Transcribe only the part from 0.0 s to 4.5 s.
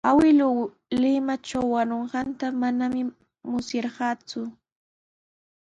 Awkilluu Limatraw wañunqan manami musyarqaaku.